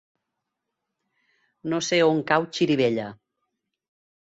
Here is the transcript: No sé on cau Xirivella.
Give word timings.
No 1.75 1.81
sé 1.89 2.01
on 2.07 2.25
cau 2.33 2.49
Xirivella. 2.59 3.09